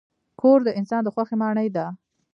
[0.41, 1.85] کور د انسان د خوښۍ ماڼۍ ده.